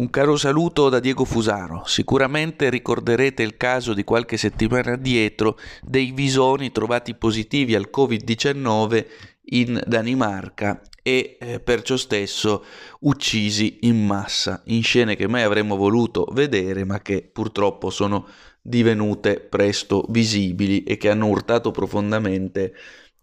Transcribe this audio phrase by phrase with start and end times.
[0.00, 1.82] Un caro saluto da Diego Fusaro.
[1.84, 9.06] Sicuramente ricorderete il caso di qualche settimana addietro dei visoni trovati positivi al Covid-19
[9.50, 12.64] in Danimarca e eh, per ciò stesso
[13.00, 18.26] uccisi in massa, in scene che mai avremmo voluto vedere ma che purtroppo sono
[18.62, 22.72] divenute presto visibili e che hanno urtato profondamente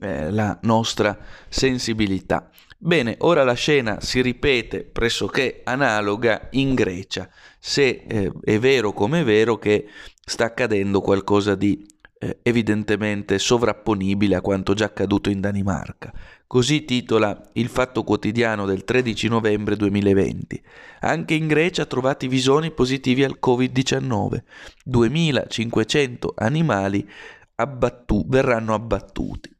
[0.00, 2.50] eh, la nostra sensibilità.
[2.80, 7.28] Bene, ora la scena si ripete pressoché analoga in Grecia,
[7.58, 9.88] se eh, è vero come è vero che
[10.24, 11.84] sta accadendo qualcosa di
[12.20, 16.12] eh, evidentemente sovrapponibile a quanto già accaduto in Danimarca.
[16.46, 20.62] Così titola il Fatto Quotidiano del 13 novembre 2020.
[21.00, 24.42] Anche in Grecia trovati visoni positivi al Covid-19.
[24.84, 27.10] 2500 animali
[27.56, 29.57] abbattu- verranno abbattuti.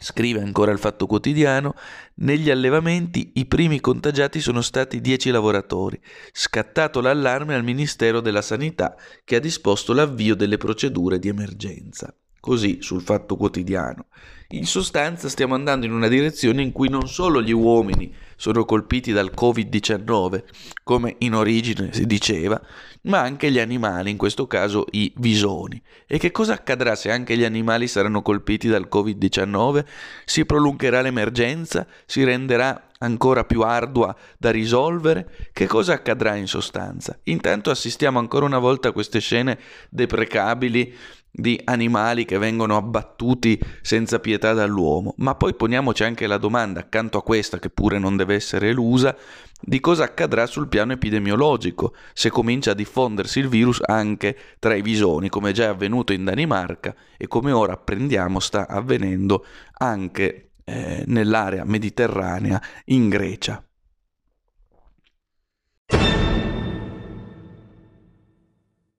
[0.00, 1.74] Scrive ancora il Fatto Quotidiano,
[2.16, 6.00] negli allevamenti i primi contagiati sono stati 10 lavoratori.
[6.32, 12.14] Scattato l'allarme al Ministero della Sanità che ha disposto l'avvio delle procedure di emergenza.
[12.38, 14.06] Così sul Fatto Quotidiano.
[14.52, 19.12] In sostanza stiamo andando in una direzione in cui non solo gli uomini sono colpiti
[19.12, 20.42] dal Covid-19,
[20.84, 22.58] come in origine si diceva,
[23.02, 25.78] ma anche gli animali, in questo caso i visoni.
[26.06, 29.84] E che cosa accadrà se anche gli animali saranno colpiti dal Covid-19?
[30.24, 31.86] Si prolungherà l'emergenza?
[32.06, 35.50] Si renderà ancora più ardua da risolvere?
[35.52, 37.18] Che cosa accadrà in sostanza?
[37.24, 39.58] Intanto assistiamo ancora una volta a queste scene
[39.90, 40.94] deprecabili
[41.30, 47.18] di animali che vengono abbattuti senza pietà dall'uomo, ma poi poniamoci anche la domanda, accanto
[47.18, 49.16] a questa che pure non deve essere elusa,
[49.60, 54.82] di cosa accadrà sul piano epidemiologico se comincia a diffondersi il virus anche tra i
[54.82, 59.44] visoni, come già è avvenuto in Danimarca e come ora apprendiamo sta avvenendo
[59.78, 63.62] anche eh, nell'area mediterranea in Grecia.